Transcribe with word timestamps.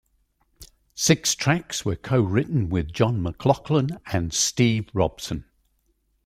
Six 0.95 1.35
tracks 1.35 1.85
were 1.85 1.95
co-written 1.95 2.69
with 2.69 2.91
John 2.91 3.21
McLaughlin 3.21 3.99
and 4.11 4.33
Steve 4.33 4.89
Robson. 4.95 5.45